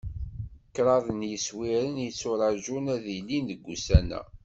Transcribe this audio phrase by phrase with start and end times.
[0.75, 4.21] Kraḍ n yiswiren i yetturaǧun ad d-ilin deg wussan-a.